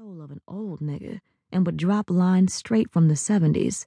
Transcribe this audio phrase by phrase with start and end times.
[0.00, 1.20] soul of an old nigger
[1.52, 3.84] and would drop lines straight from the 70s.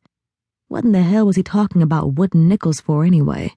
[0.67, 3.55] What in the hell was he talking about wooden nickels for anyway?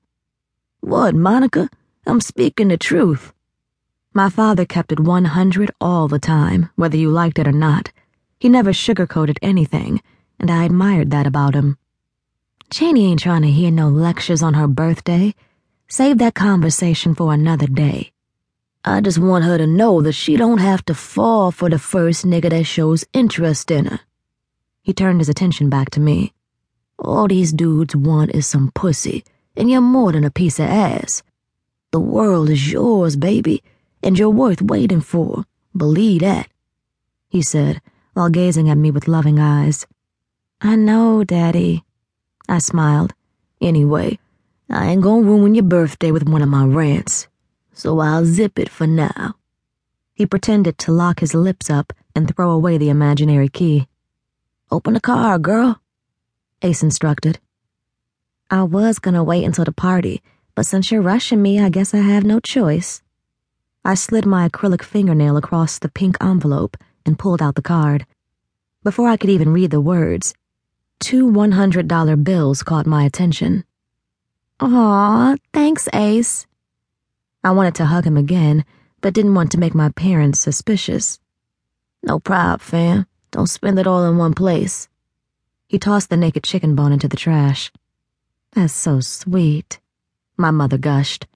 [0.80, 1.68] What, Monica?
[2.06, 3.34] I'm speaking the truth.
[4.14, 7.92] My father kept it 100 all the time, whether you liked it or not.
[8.40, 10.00] He never sugarcoated anything,
[10.40, 11.76] and I admired that about him.
[12.70, 15.34] Janie ain't trying to hear no lectures on her birthday.
[15.88, 18.12] Save that conversation for another day.
[18.88, 22.24] I just want her to know that she don't have to fall for the first
[22.24, 24.00] nigga that shows interest in her.
[24.80, 26.32] He turned his attention back to me.
[26.96, 29.24] All these dudes want is some pussy,
[29.56, 31.24] and you're more than a piece of ass.
[31.90, 33.64] The world is yours, baby,
[34.04, 35.46] and you're worth waiting for.
[35.76, 36.48] Believe that,
[37.28, 37.82] he said,
[38.14, 39.84] while gazing at me with loving eyes.
[40.60, 41.82] I know, Daddy.
[42.48, 43.14] I smiled.
[43.60, 44.20] Anyway,
[44.70, 47.26] I ain't gonna ruin your birthday with one of my rants
[47.76, 49.36] so I'll zip it for now.
[50.14, 53.86] He pretended to lock his lips up and throw away the imaginary key.
[54.70, 55.80] Open the car, girl,
[56.62, 57.38] Ace instructed.
[58.50, 60.22] I was gonna wait until the party,
[60.54, 63.02] but since you're rushing me, I guess I have no choice.
[63.84, 68.06] I slid my acrylic fingernail across the pink envelope and pulled out the card.
[68.82, 70.34] Before I could even read the words,
[70.98, 73.64] two $100 bills caught my attention.
[74.60, 76.46] Aw, thanks, Ace.
[77.46, 78.64] I wanted to hug him again,
[79.00, 81.20] but didn't want to make my parents suspicious.
[82.02, 83.06] No prob, fam.
[83.30, 84.88] Don't spend it all in one place.
[85.68, 87.70] He tossed the naked chicken bone into the trash.
[88.50, 89.78] That's so sweet,
[90.36, 91.28] my mother gushed.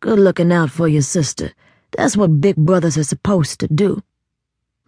[0.00, 1.52] Good looking out for your sister.
[1.96, 4.02] That's what big brothers are supposed to do.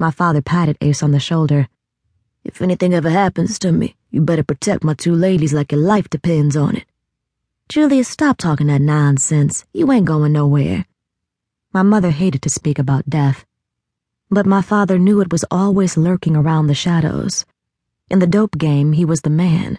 [0.00, 1.68] My father patted Ace on the shoulder.
[2.42, 6.10] If anything ever happens to me, you better protect my two ladies like your life
[6.10, 6.86] depends on it.
[7.70, 9.65] Julius, stop talking that nonsense.
[9.73, 10.84] You ain't going nowhere.
[11.73, 13.47] My mother hated to speak about death,
[14.31, 17.47] but my father knew it was always lurking around the shadows.
[18.11, 19.79] In the dope game, he was the man.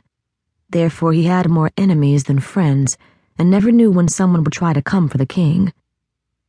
[0.68, 2.98] Therefore, he had more enemies than friends
[3.38, 5.72] and never knew when someone would try to come for the king.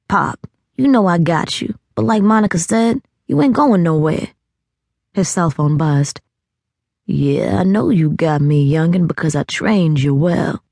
[0.08, 4.28] Pop, you know I got you, but like Monica said, you ain't going nowhere.
[5.12, 6.22] His cell phone buzzed.
[7.04, 10.62] Yeah, I know you got me, youngin', because I trained you well.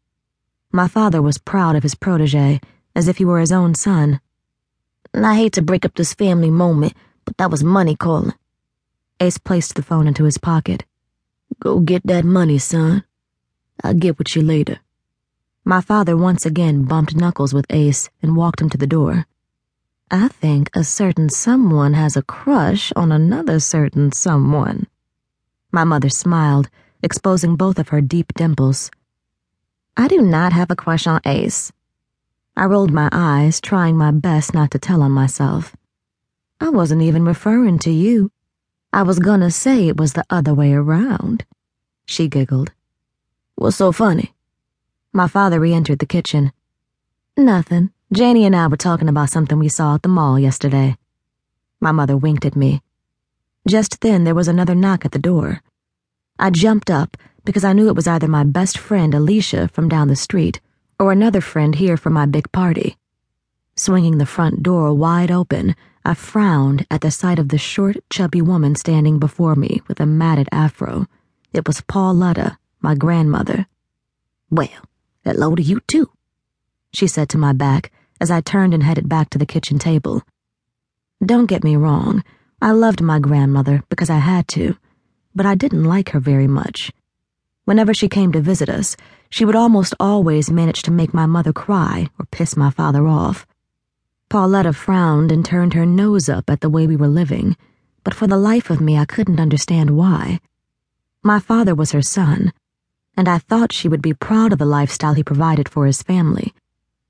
[0.75, 2.61] My father was proud of his protege,
[2.97, 4.21] as if he were his own son.
[5.15, 8.35] I hate to break up this family moment, but that was money calling.
[9.21, 10.85] Ace placed the phone into his pocket.
[11.61, 13.05] Go get that money, son.
[13.85, 14.81] I'll get with you later.
[15.65, 19.27] My father once again bumped knuckles with Ace and walked him to the door.
[20.11, 24.89] I think a certain someone has a crush on another certain someone.
[25.71, 26.69] My mother smiled,
[27.01, 28.91] exposing both of her deep dimples.
[29.97, 31.71] I do not have a crush on Ace.
[32.57, 35.77] I rolled my eyes, trying my best not to tell on myself.
[36.61, 38.33] I wasn't even referring to you.
[38.93, 41.45] I was gonna say it was the other way around.
[42.07, 42.73] She giggled.
[43.55, 44.35] What's so funny?
[45.13, 46.53] My father re entered the kitchen.
[47.37, 47.91] Nothing.
[48.13, 50.97] Janie and I were talking about something we saw at the mall yesterday.
[51.79, 52.83] My mother winked at me.
[53.69, 55.63] Just then there was another knock at the door.
[56.37, 60.09] I jumped up because I knew it was either my best friend Alicia from down
[60.09, 60.61] the street
[60.99, 62.97] or another friend here for my big party.
[63.77, 65.75] Swinging the front door wide open,
[66.05, 70.07] I frowned at the sight of the short, chubby woman standing before me with a
[70.07, 71.07] matted afro.
[71.53, 73.67] It was Pauletta, my grandmother.
[74.51, 74.69] Well,
[75.25, 76.11] hello to you too,
[76.93, 77.91] she said to my back
[78.21, 80.23] as I turned and headed back to the kitchen table.
[81.25, 82.23] Don't get me wrong,
[82.63, 84.77] I loved my grandmother because I had to,
[85.35, 86.93] but I didn't like her very much.
[87.65, 88.95] Whenever she came to visit us,
[89.31, 93.47] she would almost always manage to make my mother cry or piss my father off.
[94.29, 97.57] Pauletta frowned and turned her nose up at the way we were living,
[98.03, 100.41] but for the life of me, I couldn't understand why.
[101.23, 102.53] My father was her son,
[103.17, 106.53] and I thought she would be proud of the lifestyle he provided for his family.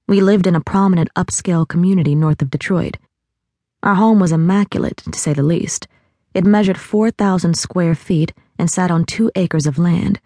[0.06, 2.96] We lived in a prominent upscale community north of Detroit.
[3.82, 5.88] Our home was immaculate, to say the least.
[6.32, 10.20] It measured 4,000 square feet and sat on two acres of land.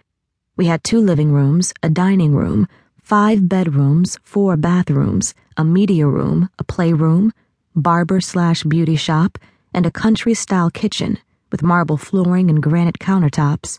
[0.58, 2.66] We had two living rooms, a dining room,
[3.00, 7.32] five bedrooms, four bathrooms, a media room, a playroom,
[7.76, 9.38] barber slash beauty shop,
[9.72, 11.18] and a country style kitchen
[11.52, 13.78] with marble flooring and granite countertops.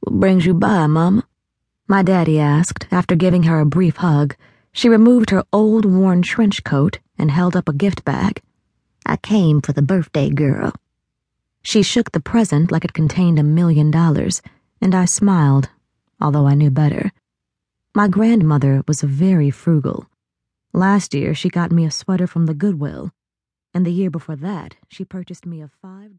[0.00, 1.26] What brings you by, Mama?
[1.88, 4.36] My daddy asked after giving her a brief hug.
[4.72, 8.42] She removed her old worn trench coat and held up a gift bag.
[9.06, 10.74] I came for the birthday girl.
[11.62, 14.42] She shook the present like it contained a million dollars,
[14.78, 15.70] and I smiled
[16.20, 17.12] although I knew better.
[17.94, 20.06] My grandmother was very frugal.
[20.72, 23.10] Last year, she got me a sweater from the Goodwill,
[23.72, 26.14] and the year before that, she purchased me a five